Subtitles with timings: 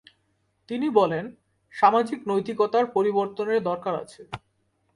[0.69, 1.25] তিনি বলেন,
[1.73, 4.21] সামাজিক নৈতিকতার পরিবর্তনের দরকার আছে।